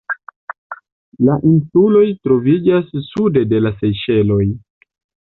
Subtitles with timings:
[1.27, 4.41] La insuloj troviĝas sude de la Sejŝeloj.